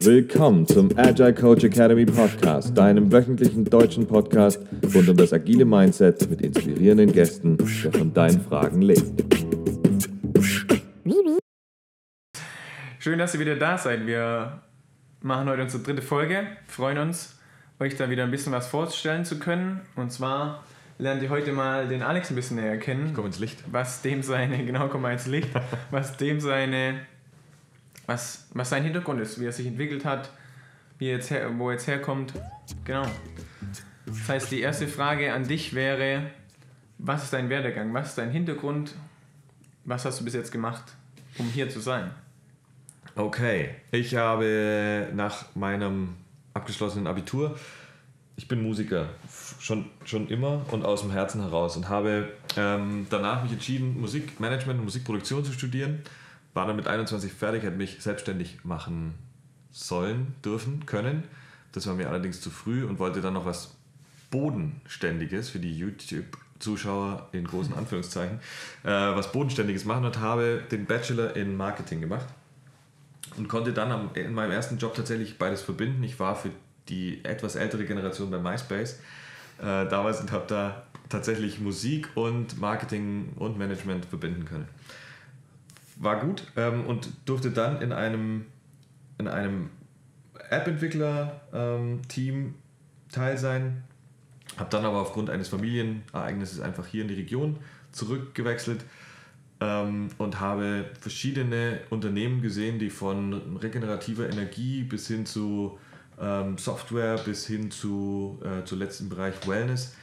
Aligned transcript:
Willkommen 0.00 0.66
zum 0.66 0.96
Agile 0.96 1.34
Coach 1.34 1.64
Academy 1.64 2.06
Podcast, 2.06 2.76
deinem 2.76 3.12
wöchentlichen 3.12 3.66
deutschen 3.66 4.06
Podcast 4.06 4.60
rund 4.94 5.08
um 5.10 5.16
das 5.16 5.34
agile 5.34 5.66
Mindset 5.66 6.30
mit 6.30 6.40
inspirierenden 6.40 7.12
Gästen, 7.12 7.58
der 7.58 7.92
von 7.92 8.14
deinen 8.14 8.40
Fragen 8.40 8.80
lebt. 8.80 9.24
Schön, 12.98 13.18
dass 13.18 13.34
ihr 13.34 13.40
wieder 13.40 13.56
da 13.56 13.76
seid. 13.76 14.06
Wir 14.06 14.62
machen 15.20 15.50
heute 15.50 15.62
unsere 15.62 15.82
dritte 15.82 16.00
Folge. 16.00 16.46
Freuen 16.66 16.96
uns, 16.96 17.38
euch 17.78 17.94
da 17.96 18.08
wieder 18.08 18.22
ein 18.24 18.30
bisschen 18.30 18.54
was 18.54 18.68
vorstellen 18.68 19.26
zu 19.26 19.38
können. 19.38 19.82
Und 19.96 20.12
zwar 20.12 20.64
lernt 20.98 21.22
ihr 21.22 21.30
heute 21.30 21.52
mal 21.52 21.88
den 21.88 22.02
Alex 22.02 22.30
ein 22.30 22.36
bisschen 22.36 22.56
näher 22.56 22.78
kennen. 22.78 23.12
Komm 23.14 23.26
ins 23.26 23.38
Licht. 23.38 23.62
Was 23.70 24.02
dem 24.02 24.22
seine, 24.22 24.64
genau, 24.66 24.88
komm 24.88 25.02
mal 25.02 25.12
ins 25.12 25.26
Licht, 25.26 25.48
was 25.90 26.16
dem 26.16 26.40
seine, 26.40 27.00
was, 28.06 28.48
was 28.52 28.70
sein 28.70 28.82
Hintergrund 28.84 29.20
ist, 29.20 29.40
wie 29.40 29.46
er 29.46 29.52
sich 29.52 29.66
entwickelt 29.66 30.04
hat, 30.04 30.30
wie 30.98 31.06
er 31.06 31.16
jetzt 31.16 31.30
her, 31.30 31.50
wo 31.58 31.68
er 31.68 31.74
jetzt 31.74 31.86
herkommt. 31.86 32.32
Genau. 32.84 33.06
Das 34.06 34.28
heißt, 34.28 34.50
die 34.50 34.60
erste 34.60 34.86
Frage 34.86 35.32
an 35.32 35.48
dich 35.48 35.74
wäre, 35.74 36.30
was 36.98 37.24
ist 37.24 37.32
dein 37.32 37.48
Werdegang, 37.48 37.92
was 37.94 38.10
ist 38.10 38.18
dein 38.18 38.30
Hintergrund, 38.30 38.94
was 39.84 40.04
hast 40.04 40.20
du 40.20 40.24
bis 40.24 40.34
jetzt 40.34 40.52
gemacht, 40.52 40.84
um 41.38 41.46
hier 41.46 41.68
zu 41.68 41.80
sein? 41.80 42.10
Okay, 43.16 43.70
ich 43.90 44.16
habe 44.16 45.08
nach 45.14 45.54
meinem 45.54 46.16
abgeschlossenen 46.52 47.06
Abitur, 47.06 47.58
ich 48.36 48.48
bin 48.48 48.62
Musiker, 48.62 49.08
schon, 49.60 49.86
schon 50.04 50.28
immer 50.28 50.64
und 50.72 50.84
aus 50.84 51.02
dem 51.02 51.10
Herzen 51.10 51.40
heraus 51.40 51.76
und 51.76 51.88
habe 51.88 52.32
ähm, 52.56 53.06
danach 53.08 53.42
mich 53.42 53.52
entschieden, 53.52 54.00
Musikmanagement 54.00 54.78
und 54.78 54.84
Musikproduktion 54.84 55.44
zu 55.44 55.52
studieren. 55.52 56.00
War 56.52 56.66
dann 56.66 56.76
mit 56.76 56.86
21 56.86 57.32
fertig, 57.32 57.62
hätte 57.62 57.76
mich 57.76 58.02
selbstständig 58.02 58.64
machen 58.64 59.14
sollen, 59.70 60.34
dürfen, 60.44 60.86
können. 60.86 61.24
Das 61.72 61.86
war 61.86 61.94
mir 61.94 62.08
allerdings 62.08 62.40
zu 62.40 62.50
früh 62.50 62.84
und 62.84 62.98
wollte 62.98 63.20
dann 63.20 63.34
noch 63.34 63.44
was 63.44 63.74
Bodenständiges 64.30 65.50
für 65.50 65.58
die 65.58 65.76
YouTube-Zuschauer 65.76 67.28
in 67.32 67.44
großen 67.44 67.74
Anführungszeichen, 67.76 68.38
äh, 68.82 68.88
was 68.88 69.30
Bodenständiges 69.30 69.84
machen 69.84 70.04
und 70.04 70.18
habe 70.18 70.62
den 70.70 70.86
Bachelor 70.86 71.36
in 71.36 71.56
Marketing 71.56 72.00
gemacht 72.00 72.26
und 73.36 73.48
konnte 73.48 73.72
dann 73.72 73.92
am, 73.92 74.10
in 74.14 74.34
meinem 74.34 74.52
ersten 74.52 74.78
Job 74.78 74.94
tatsächlich 74.94 75.38
beides 75.38 75.62
verbinden. 75.62 76.02
Ich 76.02 76.18
war 76.18 76.36
für 76.36 76.50
die 76.88 77.24
etwas 77.24 77.56
ältere 77.56 77.84
Generation 77.84 78.30
bei 78.30 78.38
MySpace 78.38 79.00
äh, 79.58 79.86
damals 79.88 80.20
und 80.20 80.32
habe 80.32 80.44
da 80.46 80.84
tatsächlich 81.08 81.60
Musik 81.60 82.08
und 82.16 82.60
Marketing 82.60 83.32
und 83.36 83.58
Management 83.58 84.04
verbinden 84.06 84.44
können. 84.44 84.68
War 85.96 86.20
gut 86.20 86.44
ähm, 86.56 86.86
und 86.86 87.08
durfte 87.24 87.50
dann 87.50 87.80
in 87.80 87.92
einem, 87.92 88.46
in 89.18 89.28
einem 89.28 89.70
App-Entwickler-Team 90.50 92.34
ähm, 92.34 92.54
teil 93.10 93.38
sein. 93.38 93.84
Habe 94.56 94.70
dann 94.70 94.84
aber 94.84 95.00
aufgrund 95.00 95.30
eines 95.30 95.48
Familienereignisses 95.48 96.60
einfach 96.60 96.86
hier 96.86 97.02
in 97.02 97.08
die 97.08 97.14
Region 97.14 97.58
zurückgewechselt 97.92 98.84
ähm, 99.60 100.08
und 100.18 100.40
habe 100.40 100.86
verschiedene 101.00 101.80
Unternehmen 101.90 102.42
gesehen, 102.42 102.78
die 102.78 102.90
von 102.90 103.56
regenerativer 103.56 104.28
Energie 104.28 104.82
bis 104.82 105.06
hin 105.06 105.26
zu 105.26 105.78
ähm, 106.20 106.58
Software 106.58 107.16
bis 107.18 107.46
hin 107.46 107.70
zu 107.70 108.40
äh, 108.44 108.64
zuletzt 108.64 109.00
im 109.00 109.08
Bereich 109.08 109.46
Wellness 109.46 109.94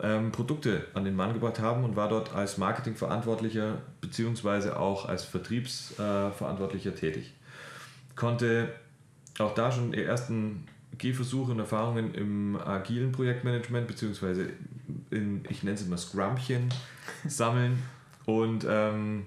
ähm, 0.00 0.32
Produkte 0.32 0.86
an 0.94 1.04
den 1.04 1.14
Mann 1.14 1.32
gebracht 1.34 1.60
haben 1.60 1.84
und 1.84 1.96
war 1.96 2.08
dort 2.08 2.34
als 2.34 2.58
Marketingverantwortlicher 2.58 3.78
beziehungsweise 4.00 4.78
auch 4.78 5.08
als 5.08 5.24
Vertriebsverantwortlicher 5.24 6.90
äh, 6.90 6.94
tätig. 6.94 7.34
Konnte 8.16 8.72
auch 9.38 9.54
da 9.54 9.70
schon 9.70 9.92
die 9.92 10.02
ersten 10.02 10.66
Gehversuche 10.98 11.52
und 11.52 11.58
Erfahrungen 11.58 12.14
im 12.14 12.56
agilen 12.56 13.12
Projektmanagement 13.12 13.86
beziehungsweise 13.86 14.50
in, 15.10 15.44
ich 15.48 15.62
nenne 15.62 15.76
es 15.76 15.86
immer 15.86 15.98
Scrumpchen 15.98 16.68
sammeln 17.26 17.82
und 18.26 18.66
ähm, 18.68 19.26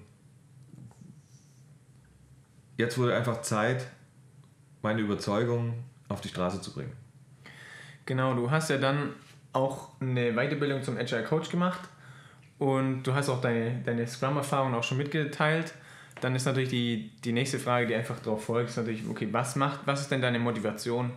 jetzt 2.77 2.97
wurde 2.97 3.15
einfach 3.15 3.41
Zeit, 3.41 3.87
meine 4.81 5.01
Überzeugung 5.01 5.73
auf 6.09 6.21
die 6.21 6.29
Straße 6.29 6.61
zu 6.61 6.73
bringen. 6.73 6.93
Genau, 8.05 8.33
du 8.33 8.49
hast 8.49 8.69
ja 8.69 8.77
dann 8.77 9.13
auch 9.53 9.89
eine 9.99 10.33
Weiterbildung 10.33 10.83
zum 10.83 10.97
Agile 10.97 11.23
Coach 11.23 11.49
gemacht 11.49 11.81
und 12.57 13.03
du 13.03 13.13
hast 13.13 13.29
auch 13.29 13.41
deine, 13.41 13.81
deine 13.85 14.07
Scrum-Erfahrung 14.07 14.73
auch 14.73 14.83
schon 14.83 14.97
mitgeteilt. 14.97 15.73
Dann 16.21 16.35
ist 16.35 16.45
natürlich 16.45 16.69
die, 16.69 17.11
die 17.23 17.31
nächste 17.31 17.59
Frage, 17.59 17.87
die 17.87 17.95
einfach 17.95 18.19
darauf 18.19 18.45
folgt, 18.45 18.69
ist 18.69 18.77
natürlich, 18.77 19.07
okay, 19.07 19.27
was 19.31 19.55
macht, 19.55 19.81
was 19.85 20.01
ist 20.01 20.11
denn 20.11 20.21
deine 20.21 20.39
Motivation, 20.39 21.11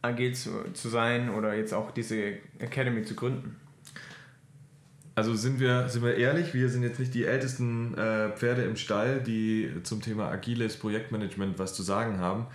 agil 0.00 0.34
zu, 0.34 0.72
zu 0.72 0.88
sein 0.88 1.30
oder 1.30 1.54
jetzt 1.54 1.74
auch 1.74 1.90
diese 1.90 2.38
Academy 2.58 3.02
zu 3.02 3.14
gründen? 3.14 3.56
Also 5.14 5.34
sind 5.34 5.58
wir, 5.58 5.88
sind 5.88 6.04
wir 6.04 6.14
ehrlich, 6.14 6.54
wir 6.54 6.68
sind 6.68 6.84
jetzt 6.84 7.00
nicht 7.00 7.12
die 7.12 7.24
ältesten 7.24 7.92
äh, 7.98 8.30
Pferde 8.30 8.62
im 8.62 8.76
Stall, 8.76 9.20
die 9.20 9.68
zum 9.82 10.00
Thema 10.00 10.28
agiles 10.30 10.76
Projektmanagement 10.76 11.58
was 11.58 11.74
zu 11.74 11.82
sagen 11.82 12.20
haben. 12.20 12.46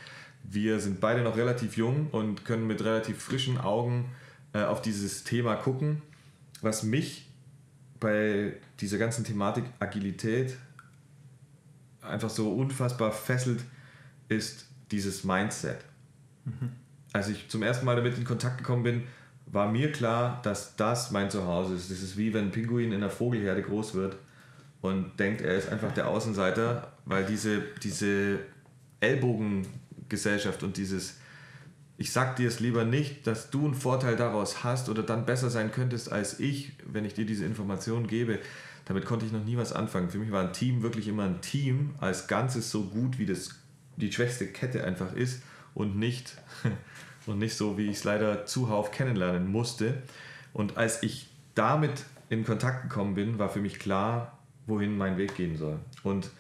Wir 0.44 0.80
sind 0.80 1.00
beide 1.00 1.22
noch 1.22 1.38
relativ 1.38 1.78
jung 1.78 2.08
und 2.12 2.46
können 2.46 2.68
mit 2.68 2.84
relativ 2.84 3.22
frischen 3.22 3.58
Augen 3.58 4.12
äh, 4.54 4.64
auf 4.64 4.82
dieses 4.82 5.24
Thema 5.24 5.56
gucken. 5.56 6.02
Was 6.62 6.84
mich 6.84 7.28
bei 8.00 8.54
dieser 8.80 8.98
ganzen 8.98 9.24
Thematik 9.24 9.64
Agilität 9.80 10.56
einfach 12.02 12.30
so 12.30 12.54
unfassbar 12.54 13.12
fesselt, 13.12 13.64
ist 14.30 14.66
dieses 14.92 15.24
Mindset. 15.24 15.80
Mhm. 16.46 16.72
Als 17.14 17.30
ich 17.30 17.48
zum 17.50 17.64
ersten 17.64 17.86
Mal 17.86 17.96
damit 17.96 18.18
in 18.18 18.26
Kontakt 18.26 18.58
gekommen 18.58 18.84
bin, 18.84 19.04
war 19.46 19.72
mir 19.72 19.92
klar, 19.92 20.42
dass 20.44 20.76
das 20.76 21.12
mein 21.12 21.30
Zuhause 21.30 21.76
ist. 21.76 21.92
Das 21.92 22.02
ist 22.02 22.18
wie 22.18 22.34
wenn 22.34 22.46
ein 22.46 22.52
Pinguin 22.52 22.92
in 22.92 22.96
einer 22.96 23.10
Vogelherde 23.10 23.62
groß 23.62 23.94
wird 23.94 24.18
und 24.82 25.20
denkt, 25.20 25.42
er 25.42 25.56
ist 25.56 25.70
einfach 25.70 25.94
der 25.94 26.08
Außenseiter, 26.08 26.92
weil 27.06 27.26
diese, 27.26 27.62
diese 27.82 28.40
Ellbogengesellschaft 30.14 30.64
und 30.64 30.78
dieses, 30.78 31.18
ich 31.98 32.12
sag 32.12 32.36
dir 32.36 32.48
es 32.48 32.60
lieber 32.60 32.86
nicht, 32.86 33.28
dass 33.28 33.50
du 33.50 33.66
einen 33.66 33.76
Vorteil 33.76 34.16
daraus 34.16 34.64
hast 34.64 34.90
oder 34.90 35.04
dann 35.04 35.26
besser 35.26 35.50
sein 35.50 35.72
könntest 35.72 36.12
als 36.12 36.40
ich, 36.40 36.74
wenn 36.86 37.06
ich 37.06 37.14
dir 37.14 37.26
diese 37.26 37.46
Informationen 37.46 38.08
gebe, 38.08 38.40
damit 38.86 39.06
konnte 39.06 39.26
ich 39.26 39.32
noch 39.32 39.44
nie 39.44 39.58
was 39.58 39.74
anfangen. 39.74 40.10
Für 40.10 40.18
mich 40.18 40.32
war 40.32 40.44
ein 40.44 40.54
Team 40.54 40.82
wirklich 40.82 41.08
immer 41.08 41.24
ein 41.24 41.42
Team 41.42 41.96
als 42.00 42.28
Ganzes 42.28 42.70
so 42.70 42.86
gut, 42.86 43.18
wie 43.18 43.26
das 43.26 43.56
die 43.96 44.12
schwächste 44.12 44.48
Kette 44.48 44.84
einfach 44.84 45.14
ist 45.14 45.42
und 45.74 45.98
nicht 45.98 46.36
und 47.26 47.40
nicht 47.40 47.56
so, 47.56 47.78
wie 47.78 47.88
ich 47.88 47.98
es 47.98 48.04
leider 48.04 48.46
zuhauf 48.46 48.92
kennenlernen 48.92 49.48
musste. 49.48 50.02
Und 50.52 50.78
als 50.78 51.04
ich 51.04 51.30
damit 51.56 52.04
in 52.30 52.44
Kontakt 52.44 52.84
gekommen 52.84 53.16
bin, 53.16 53.40
war 53.40 53.50
für 53.50 53.62
mich 53.62 53.80
klar, 53.80 54.38
wohin 54.66 54.98
mein 54.98 55.18
Weg 55.18 55.36
gehen 55.36 55.56
soll. 55.56 55.80
Und 56.04 56.32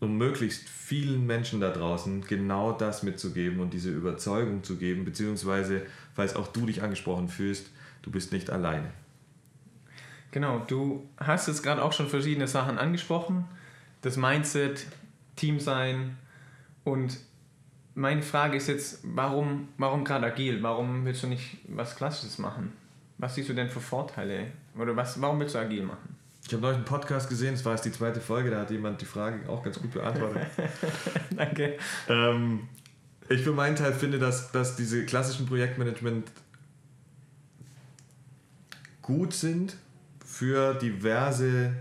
um 0.00 0.18
möglichst 0.18 0.68
vielen 0.68 1.26
Menschen 1.26 1.60
da 1.60 1.70
draußen 1.70 2.22
genau 2.22 2.72
das 2.72 3.02
mitzugeben 3.02 3.60
und 3.60 3.72
diese 3.72 3.90
Überzeugung 3.90 4.62
zu 4.62 4.76
geben, 4.76 5.04
beziehungsweise, 5.04 5.82
falls 6.14 6.36
auch 6.36 6.48
du 6.48 6.66
dich 6.66 6.82
angesprochen 6.82 7.28
fühlst, 7.28 7.70
du 8.02 8.10
bist 8.10 8.32
nicht 8.32 8.50
alleine. 8.50 8.90
Genau, 10.30 10.58
du 10.66 11.08
hast 11.16 11.46
jetzt 11.48 11.62
gerade 11.62 11.82
auch 11.82 11.92
schon 11.92 12.08
verschiedene 12.08 12.48
Sachen 12.48 12.76
angesprochen. 12.76 13.44
Das 14.02 14.16
Mindset, 14.16 14.86
Team 15.36 15.60
sein 15.60 16.16
und 16.82 17.18
meine 17.94 18.22
Frage 18.22 18.56
ist 18.56 18.66
jetzt, 18.66 19.00
warum, 19.04 19.68
warum 19.78 20.04
gerade 20.04 20.26
agil? 20.26 20.62
Warum 20.62 21.04
willst 21.04 21.22
du 21.22 21.28
nicht 21.28 21.58
was 21.68 21.94
Klassisches 21.94 22.38
machen? 22.38 22.72
Was 23.18 23.36
siehst 23.36 23.48
du 23.48 23.54
denn 23.54 23.68
für 23.68 23.80
Vorteile? 23.80 24.48
Oder 24.76 24.96
was, 24.96 25.20
warum 25.20 25.38
willst 25.38 25.54
du 25.54 25.60
agil 25.60 25.84
machen? 25.84 26.16
Ich 26.46 26.52
habe 26.52 26.60
neulich 26.60 26.76
einen 26.76 26.84
Podcast 26.84 27.30
gesehen, 27.30 27.54
es 27.54 27.64
war 27.64 27.72
jetzt 27.72 27.86
die 27.86 27.92
zweite 27.92 28.20
Folge, 28.20 28.50
da 28.50 28.60
hat 28.60 28.70
jemand 28.70 29.00
die 29.00 29.06
Frage 29.06 29.48
auch 29.48 29.62
ganz 29.62 29.80
gut 29.80 29.92
beantwortet. 29.92 30.46
Danke. 31.36 31.78
Ähm, 32.08 32.68
ich 33.30 33.42
für 33.42 33.52
meinen 33.52 33.76
Teil 33.76 33.94
finde, 33.94 34.18
dass, 34.18 34.52
dass 34.52 34.76
diese 34.76 35.06
klassischen 35.06 35.46
Projektmanagement 35.46 36.30
gut 39.00 39.32
sind 39.32 39.76
für 40.24 40.74
diverse 40.74 41.72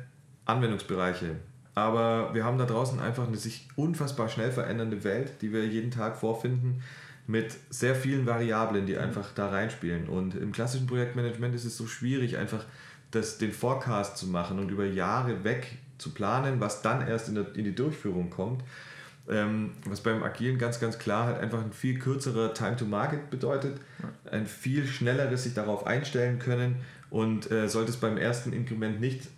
Anwendungsbereiche. 0.45 1.35
Aber 1.75 2.33
wir 2.33 2.45
haben 2.45 2.57
da 2.57 2.65
draußen 2.65 2.99
einfach 2.99 3.27
eine 3.27 3.37
sich 3.37 3.67
unfassbar 3.75 4.29
schnell 4.29 4.51
verändernde 4.51 5.03
Welt, 5.03 5.41
die 5.41 5.51
wir 5.51 5.67
jeden 5.67 5.91
Tag 5.91 6.15
vorfinden, 6.17 6.83
mit 7.25 7.55
sehr 7.69 7.95
vielen 7.95 8.25
Variablen, 8.25 8.85
die 8.85 8.97
einfach 8.97 9.31
da 9.33 9.49
reinspielen. 9.49 10.07
Und 10.07 10.35
im 10.35 10.51
klassischen 10.51 10.87
Projektmanagement 10.87 11.55
ist 11.55 11.65
es 11.65 11.75
so 11.75 11.87
schwierig, 11.87 12.37
einfach 12.37 12.65
das, 13.15 13.37
den 13.37 13.51
Forecast 13.51 14.17
zu 14.17 14.27
machen 14.27 14.59
und 14.59 14.69
über 14.69 14.85
Jahre 14.85 15.43
weg 15.43 15.77
zu 15.97 16.11
planen, 16.11 16.59
was 16.59 16.81
dann 16.81 17.07
erst 17.07 17.29
in, 17.29 17.35
der, 17.35 17.55
in 17.55 17.63
die 17.63 17.75
Durchführung 17.75 18.29
kommt. 18.29 18.63
Ähm, 19.29 19.71
was 19.85 20.01
beim 20.01 20.21
Agilen 20.21 20.57
ganz, 20.57 20.81
ganz 20.81 20.99
klar 20.99 21.27
halt 21.27 21.39
einfach 21.39 21.63
ein 21.63 21.71
viel 21.71 21.97
kürzerer 21.97 22.53
Time 22.53 22.75
to 22.75 22.83
Market 22.83 23.29
bedeutet, 23.29 23.79
ein 24.29 24.45
viel 24.45 24.85
schnelleres 24.85 25.43
sich 25.43 25.53
darauf 25.53 25.87
einstellen 25.87 26.39
können 26.39 26.75
und 27.09 27.49
äh, 27.49 27.69
sollte 27.69 27.91
es 27.91 27.97
beim 27.97 28.17
ersten 28.17 28.51
Inkrement 28.51 28.99
nicht 28.99 29.29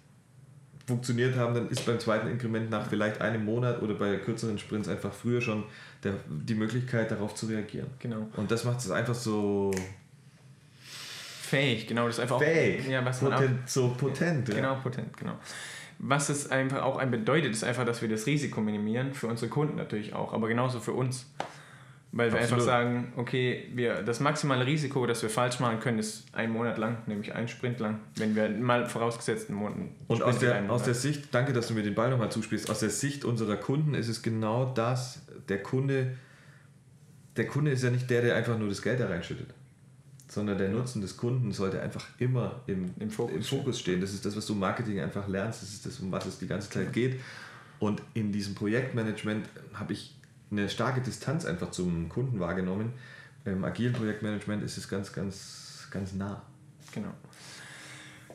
funktioniert 0.88 1.36
haben, 1.36 1.54
dann 1.54 1.69
ist 1.69 1.86
beim 1.86 2.00
zweiten 2.00 2.28
Inkrement 2.28 2.69
nach 2.69 2.88
vielleicht 2.88 3.21
einem 3.21 3.45
Monat 3.45 3.81
oder 3.81 3.94
bei 3.95 4.18
kürzeren 4.18 4.57
Sprints 4.57 4.88
einfach 4.88 5.13
früher 5.13 5.42
schon 5.42 5.63
der, 6.04 6.13
die 6.30 6.56
Möglichkeit, 6.56 7.12
darauf 7.12 7.36
zu 7.36 7.48
reagieren. 7.48 7.88
Genau. 8.00 8.28
Und 8.38 8.50
das 8.50 8.63
macht 8.63 8.80
es 8.80 8.89
einfach 8.89 9.16
so 9.16 9.71
Fähig, 11.45 11.88
genau, 11.88 12.07
das 12.07 12.18
ist 12.18 12.21
einfach 12.21 12.39
fähig, 12.39 12.86
auch, 12.86 12.92
ja, 12.92 13.06
was 13.06 13.21
man 13.21 13.33
auch, 13.33 13.39
potent, 13.39 13.69
so 13.69 13.89
potent. 13.97 14.50
Ja. 14.50 14.56
Genau, 14.56 14.75
potent, 14.75 15.15
genau. 15.18 15.33
Was 16.00 16.30
es 16.30 16.51
einfach 16.51 16.83
auch 16.83 16.97
ein 16.97 17.09
bedeutet, 17.09 17.51
ist 17.53 17.63
einfach, 17.63 17.86
dass 17.86 18.01
wir 18.01 18.09
das 18.09 18.25
Risiko 18.25 18.62
minimieren, 18.62 19.13
für 19.13 19.27
unsere 19.27 19.50
Kunden 19.50 19.75
natürlich 19.75 20.13
auch, 20.13 20.33
aber 20.33 20.47
genauso 20.47 20.80
für 20.80 20.94
uns. 20.94 21.27
Weil 22.18 22.31
wir 22.31 22.39
Absolut. 22.39 22.62
einfach 22.62 22.65
sagen, 22.65 23.13
okay, 23.18 23.69
wir, 23.74 24.01
das 24.01 24.21
maximale 24.21 24.65
Risiko, 24.65 25.06
das 25.06 25.21
wir 25.21 25.30
falsch 25.30 25.59
machen 25.59 25.81
können, 25.81 26.00
ist 26.00 26.24
ein 26.31 26.50
Monat 26.50 26.77
lang, 26.77 27.00
nämlich 27.07 27.36
ein 27.36 27.50
Sprint 27.50 27.81
lang, 27.81 28.00
wenn 28.15 28.38
wir 28.38 28.47
mal 28.47 28.86
vorausgesetzt 28.86 29.50
einen 29.50 29.57
Monat. 29.57 29.77
Und 30.07 30.24
aus 30.24 30.39
der, 30.39 30.71
aus 30.71 30.83
der. 30.83 30.94
Sicht, 30.94 31.36
danke, 31.36 31.51
dass 31.51 31.68
du 31.68 31.74
mir 31.74 31.83
den 31.83 31.94
Ball 31.94 32.09
nochmal 32.09 32.31
zuspielst, 32.31 32.69
aus 32.69 32.80
der 32.80 32.89
Sicht 32.89 33.25
unserer 33.25 33.57
Kunden 33.57 33.95
ist 33.95 34.07
es 34.07 34.21
genau 34.21 34.63
das, 34.63 35.24
der 35.50 35.62
Kunde, 35.62 36.15
der 37.36 37.47
Kunde 37.47 37.71
ist 37.71 37.83
ja 37.83 37.89
nicht 37.89 38.09
der, 38.09 38.21
der 38.21 38.36
einfach 38.38 38.57
nur 38.57 38.69
das 38.69 38.81
Geld 38.81 39.01
da 39.01 39.07
reinschüttet, 39.07 39.53
sondern 40.27 40.57
der 40.57 40.69
Nutzen 40.69 41.01
des 41.01 41.18
Kunden 41.18 41.51
sollte 41.51 41.81
einfach 41.81 42.06
immer 42.18 42.62
im, 42.68 42.94
Im 43.00 43.10
Fokus 43.10 43.36
im 43.36 43.44
Fokus 43.44 43.80
stehen. 43.80 44.01
Das 44.01 44.13
ist 44.13 44.25
das, 44.25 44.36
was 44.36 44.45
du 44.45 44.54
im 44.54 44.60
Marketing 44.60 45.00
einfach 45.00 45.27
lernst, 45.27 45.62
das 45.62 45.69
ist 45.69 45.86
das, 45.86 46.00
um 46.00 46.12
was 46.12 46.25
es 46.25 46.39
die 46.39 46.48
ganze 46.48 46.69
Zeit 46.69 46.94
geht. 46.94 47.19
Und 47.80 48.01
in 48.13 48.31
diesem 48.31 48.56
Projektmanagement 48.56 49.48
habe 49.74 49.94
ich 49.94 50.16
eine 50.51 50.69
starke 50.69 51.01
Distanz 51.01 51.45
einfach 51.45 51.72
zum 51.72 52.10
Kunden 52.10 52.39
wahrgenommen. 52.39 52.94
Im 53.45 53.63
agilen 53.63 53.94
Projektmanagement 53.94 54.63
ist 54.63 54.77
es 54.77 54.88
ganz, 54.88 55.13
ganz, 55.13 55.88
ganz 55.92 56.13
nah. 56.13 56.42
Genau. 56.94 57.13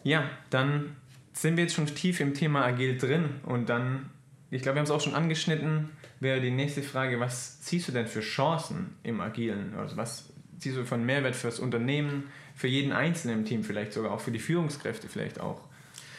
Ja, 0.05 0.29
dann 0.51 0.97
sind 1.33 1.57
wir 1.57 1.65
jetzt 1.65 1.75
schon 1.75 1.87
tief 1.87 2.21
im 2.21 2.35
Thema 2.35 2.65
Agil 2.65 2.99
drin 2.99 3.41
und 3.45 3.69
dann, 3.69 4.11
ich 4.51 4.63
glaube, 4.63 4.77
wir 4.77 4.81
haben 4.81 4.87
es 4.87 4.91
auch 4.91 5.01
schon 5.01 5.15
angeschnitten, 5.15 5.91
wäre 6.21 6.41
die 6.41 6.51
nächste 6.51 6.83
Frage, 6.83 7.19
was 7.19 7.59
siehst 7.67 7.89
du 7.89 7.93
denn 7.93 8.07
für 8.07 8.21
Chancen 8.21 8.97
im 9.03 9.21
Agilen? 9.21 9.75
Also 9.75 9.97
was 9.97 10.30
siehst 10.61 10.77
du 10.77 10.85
von 10.85 11.05
Mehrwert 11.05 11.35
fürs 11.35 11.59
Unternehmen, 11.59 12.25
für 12.55 12.69
jeden 12.69 12.93
Einzelnen 12.93 13.41
im 13.41 13.45
Team 13.45 13.65
vielleicht 13.65 13.93
sogar, 13.93 14.13
auch 14.13 14.21
für 14.21 14.31
die 14.31 14.39
Führungskräfte 14.39 15.09
vielleicht 15.09 15.41
auch, 15.41 15.61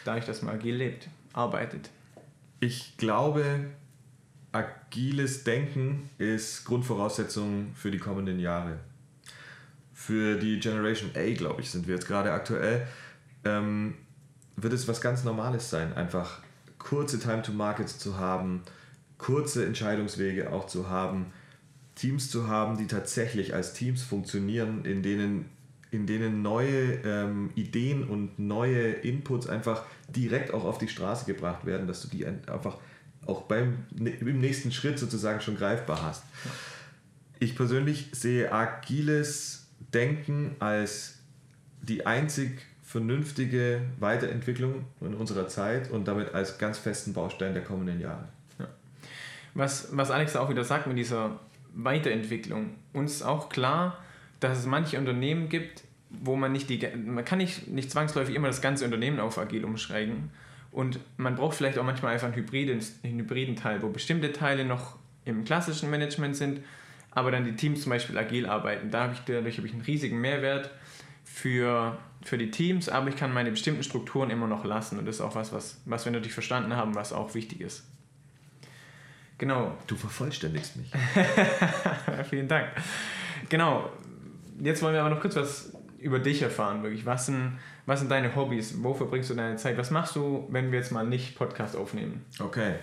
dadurch, 0.03 0.25
dass 0.25 0.41
man 0.41 0.55
agil 0.55 0.75
lebt, 0.75 1.07
arbeitet? 1.33 1.89
Ich 2.59 2.97
glaube, 2.97 3.67
agiles 4.51 5.43
Denken 5.43 6.09
ist 6.17 6.65
Grundvoraussetzung 6.65 7.71
für 7.75 7.91
die 7.91 7.99
kommenden 7.99 8.39
Jahre. 8.39 8.79
Für 9.93 10.37
die 10.37 10.59
Generation 10.59 11.11
A, 11.15 11.33
glaube 11.33 11.61
ich, 11.61 11.69
sind 11.69 11.87
wir 11.87 11.95
jetzt 11.95 12.07
gerade 12.07 12.31
aktuell, 12.31 12.87
ähm, 13.45 13.95
wird 14.55 14.73
es 14.73 14.87
was 14.87 14.99
ganz 14.99 15.23
Normales 15.23 15.69
sein, 15.69 15.93
einfach 15.93 16.41
kurze 16.79 17.19
Time 17.19 17.43
to 17.43 17.51
Markets 17.51 17.99
zu 17.99 18.17
haben, 18.17 18.63
kurze 19.19 19.65
Entscheidungswege 19.65 20.51
auch 20.51 20.65
zu 20.65 20.89
haben, 20.89 21.31
Teams 22.01 22.31
zu 22.31 22.47
haben, 22.47 22.77
die 22.77 22.87
tatsächlich 22.87 23.53
als 23.53 23.73
Teams 23.73 24.01
funktionieren, 24.01 24.85
in 24.85 25.03
denen, 25.03 25.45
in 25.91 26.07
denen 26.07 26.41
neue 26.41 26.95
ähm, 27.05 27.51
Ideen 27.55 28.03
und 28.03 28.39
neue 28.39 28.91
Inputs 28.91 29.45
einfach 29.47 29.83
direkt 30.09 30.51
auch 30.51 30.65
auf 30.65 30.79
die 30.79 30.87
Straße 30.87 31.25
gebracht 31.25 31.65
werden, 31.65 31.85
dass 31.87 32.01
du 32.01 32.07
die 32.07 32.25
ein- 32.25 32.41
einfach 32.49 32.77
auch 33.27 33.43
beim, 33.43 33.85
im 33.99 34.39
nächsten 34.39 34.71
Schritt 34.71 34.97
sozusagen 34.97 35.41
schon 35.41 35.55
greifbar 35.57 36.01
hast. 36.01 36.23
Ich 37.39 37.55
persönlich 37.55 38.09
sehe 38.13 38.51
agiles 38.51 39.67
Denken 39.93 40.55
als 40.59 41.19
die 41.83 42.05
einzig 42.07 42.61
vernünftige 42.83 43.81
Weiterentwicklung 43.99 44.85
in 45.01 45.13
unserer 45.13 45.47
Zeit 45.47 45.91
und 45.91 46.07
damit 46.07 46.33
als 46.33 46.57
ganz 46.57 46.79
festen 46.79 47.13
Baustein 47.13 47.53
der 47.53 47.63
kommenden 47.63 48.01
Jahre. 48.01 48.27
Was, 49.53 49.89
was 49.91 50.09
Alex 50.09 50.35
auch 50.35 50.49
wieder 50.49 50.63
sagt 50.63 50.87
mit 50.87 50.97
dieser 50.97 51.39
Weiterentwicklung, 51.73 52.75
uns 52.93 53.15
ist 53.15 53.23
auch 53.23 53.49
klar, 53.49 53.97
dass 54.39 54.59
es 54.59 54.65
manche 54.65 54.97
Unternehmen 54.97 55.49
gibt, 55.49 55.83
wo 56.09 56.35
man 56.35 56.51
nicht 56.51 56.69
die, 56.69 56.85
man 57.05 57.23
kann 57.23 57.37
nicht, 57.37 57.67
nicht 57.67 57.89
zwangsläufig 57.91 58.35
immer 58.35 58.47
das 58.47 58.61
ganze 58.61 58.85
Unternehmen 58.85 59.19
auf 59.19 59.37
agil 59.37 59.63
umschreiben 59.63 60.31
und 60.71 60.99
man 61.17 61.35
braucht 61.35 61.55
vielleicht 61.55 61.77
auch 61.77 61.83
manchmal 61.83 62.13
einfach 62.13 62.27
einen 62.27 62.35
hybriden, 62.35 62.81
einen 63.03 63.19
hybriden 63.19 63.55
Teil, 63.55 63.81
wo 63.81 63.89
bestimmte 63.89 64.31
Teile 64.31 64.65
noch 64.65 64.97
im 65.25 65.45
klassischen 65.45 65.89
Management 65.89 66.35
sind, 66.35 66.61
aber 67.11 67.31
dann 67.31 67.45
die 67.45 67.55
Teams 67.55 67.83
zum 67.83 67.91
Beispiel 67.91 68.17
agil 68.17 68.45
arbeiten. 68.45 68.89
Dadurch 68.89 69.19
habe 69.27 69.47
ich 69.47 69.73
einen 69.73 69.81
riesigen 69.81 70.19
Mehrwert 70.19 70.71
für, 71.23 71.97
für 72.23 72.37
die 72.37 72.51
Teams, 72.51 72.89
aber 72.89 73.09
ich 73.09 73.15
kann 73.15 73.33
meine 73.33 73.51
bestimmten 73.51 73.83
Strukturen 73.83 74.29
immer 74.29 74.47
noch 74.47 74.65
lassen 74.65 74.97
und 74.97 75.05
das 75.05 75.15
ist 75.15 75.21
auch 75.21 75.35
was, 75.35 75.53
was, 75.53 75.81
was 75.85 76.05
wir 76.05 76.11
natürlich 76.11 76.33
verstanden 76.33 76.75
haben, 76.75 76.95
was 76.95 77.13
auch 77.13 77.35
wichtig 77.35 77.61
ist. 77.61 77.85
Genau, 79.41 79.75
Du 79.87 79.95
vervollständigst 79.95 80.75
mich. 80.77 80.91
Vielen 82.29 82.47
Dank. 82.47 82.67
Genau. 83.49 83.89
Jetzt 84.61 84.83
wollen 84.83 84.93
wir 84.93 85.01
aber 85.01 85.09
noch 85.09 85.19
kurz 85.19 85.35
was 85.35 85.73
über 85.97 86.19
dich 86.19 86.43
erfahren, 86.43 86.83
wirklich. 86.83 87.07
Was 87.07 87.25
sind, 87.25 87.57
was 87.87 87.99
sind 88.01 88.11
deine 88.11 88.35
Hobbys? 88.35 88.75
Wo 88.83 88.93
verbringst 88.93 89.31
du 89.31 89.33
deine 89.33 89.55
Zeit? 89.55 89.79
Was 89.79 89.89
machst 89.89 90.15
du, 90.15 90.47
wenn 90.51 90.71
wir 90.71 90.77
jetzt 90.77 90.91
mal 90.91 91.03
nicht 91.07 91.35
Podcast 91.35 91.75
aufnehmen? 91.75 92.23
Okay. 92.39 92.75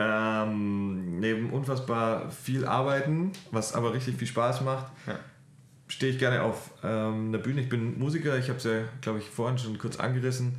Ähm, 0.00 1.20
neben 1.20 1.50
unfassbar 1.50 2.30
viel 2.32 2.64
Arbeiten, 2.66 3.30
was 3.52 3.72
aber 3.72 3.94
richtig 3.94 4.16
viel 4.16 4.26
Spaß 4.26 4.62
macht, 4.62 4.86
Ja. 5.06 5.14
stehe 5.86 6.12
ich 6.12 6.18
gerne 6.18 6.42
auf 6.42 6.72
ähm, 6.82 7.28
einer 7.28 7.38
Bühne. 7.38 7.60
Ich 7.60 7.68
bin 7.68 7.96
Musiker, 7.96 8.36
ich 8.36 8.48
habe 8.48 8.58
es 8.58 8.64
ja, 8.64 8.80
glaube 9.02 9.20
ich, 9.20 9.30
vorhin 9.30 9.56
schon 9.56 9.78
kurz 9.78 10.00
angerissen. 10.00 10.56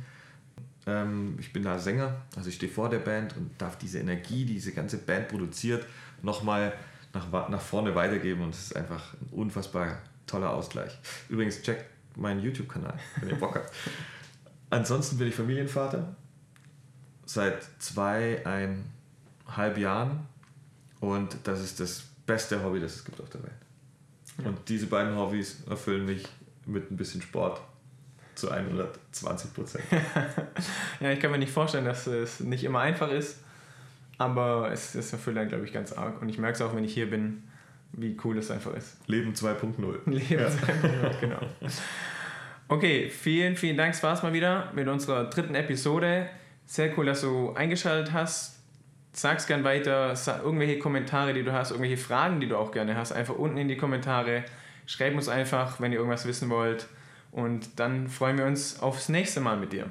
Ähm, 0.88 1.36
ich 1.38 1.52
bin 1.52 1.62
da 1.64 1.78
Sänger, 1.78 2.16
also 2.34 2.48
ich 2.48 2.54
stehe 2.54 2.72
vor 2.72 2.88
der 2.88 3.00
Band 3.00 3.36
und 3.36 3.50
darf 3.60 3.76
diese 3.76 3.98
Energie, 3.98 4.46
die 4.46 4.54
diese 4.54 4.72
ganze 4.72 4.96
Band 4.96 5.28
produziert, 5.28 5.84
nochmal 6.22 6.72
nach, 7.12 7.48
nach 7.50 7.60
vorne 7.60 7.94
weitergeben 7.94 8.42
und 8.42 8.54
es 8.54 8.68
ist 8.68 8.76
einfach 8.76 9.12
ein 9.14 9.28
unfassbar 9.32 9.98
toller 10.26 10.50
Ausgleich. 10.50 10.98
Übrigens, 11.28 11.60
checkt 11.60 11.84
meinen 12.16 12.40
YouTube-Kanal, 12.40 12.98
wenn 13.20 13.28
ihr 13.28 13.36
Bock 13.36 13.56
habt. 13.56 13.70
Ansonsten 14.70 15.18
bin 15.18 15.28
ich 15.28 15.34
Familienvater 15.34 16.16
seit 17.26 17.62
zweieinhalb 17.78 18.78
Jahren 19.76 20.26
und 21.00 21.36
das 21.44 21.60
ist 21.60 21.80
das 21.80 22.04
beste 22.24 22.64
Hobby, 22.64 22.80
das 22.80 22.96
es 22.96 23.04
gibt 23.04 23.20
auf 23.20 23.28
der 23.28 23.42
Welt. 23.42 23.52
Und 24.44 24.68
diese 24.68 24.86
beiden 24.86 25.16
Hobbys 25.16 25.64
erfüllen 25.68 26.06
mich 26.06 26.24
mit 26.64 26.90
ein 26.90 26.96
bisschen 26.96 27.20
Sport 27.20 27.60
zu 28.38 28.50
120 28.50 29.54
Prozent. 29.54 29.84
Ja, 31.00 31.12
ich 31.12 31.20
kann 31.20 31.30
mir 31.30 31.38
nicht 31.38 31.52
vorstellen, 31.52 31.84
dass 31.84 32.06
es 32.06 32.40
nicht 32.40 32.64
immer 32.64 32.80
einfach 32.80 33.10
ist, 33.10 33.38
aber 34.16 34.70
es, 34.72 34.94
es 34.94 35.12
erfüllt 35.12 35.38
einen, 35.38 35.48
glaube 35.48 35.64
ich, 35.64 35.72
ganz 35.72 35.92
arg. 35.92 36.20
Und 36.20 36.28
ich 36.28 36.38
merke 36.38 36.54
es 36.54 36.62
auch, 36.62 36.74
wenn 36.74 36.84
ich 36.84 36.92
hier 36.92 37.08
bin, 37.08 37.44
wie 37.92 38.16
cool 38.24 38.36
es 38.38 38.50
einfach 38.50 38.74
ist. 38.74 38.96
Leben 39.06 39.32
2.0. 39.32 39.98
Lebensentwicklung, 40.10 41.12
genau. 41.20 41.40
Okay, 42.68 43.08
vielen, 43.08 43.56
vielen 43.56 43.76
Dank. 43.76 43.94
Es 43.94 44.02
war's 44.02 44.22
mal 44.22 44.32
wieder 44.32 44.72
mit 44.74 44.88
unserer 44.88 45.24
dritten 45.30 45.54
Episode. 45.54 46.28
Sehr 46.66 46.96
cool, 46.98 47.06
dass 47.06 47.20
du 47.20 47.54
eingeschaltet 47.54 48.12
hast. 48.12 48.58
Sag's 49.12 49.46
gern 49.46 49.64
weiter. 49.64 50.14
Sag 50.16 50.42
irgendwelche 50.42 50.78
Kommentare, 50.78 51.32
die 51.32 51.44
du 51.44 51.52
hast, 51.52 51.70
irgendwelche 51.70 51.96
Fragen, 51.96 52.40
die 52.40 52.48
du 52.48 52.56
auch 52.56 52.72
gerne 52.72 52.96
hast, 52.96 53.12
einfach 53.12 53.36
unten 53.36 53.56
in 53.56 53.68
die 53.68 53.76
Kommentare. 53.76 54.44
Schreib 54.86 55.14
uns 55.14 55.28
einfach, 55.28 55.80
wenn 55.80 55.92
ihr 55.92 55.98
irgendwas 55.98 56.26
wissen 56.26 56.50
wollt. 56.50 56.88
Und 57.38 57.78
dann 57.78 58.08
freuen 58.08 58.36
wir 58.36 58.46
uns 58.46 58.80
aufs 58.80 59.08
nächste 59.08 59.38
Mal 59.40 59.56
mit 59.56 59.72
dir. 59.72 59.86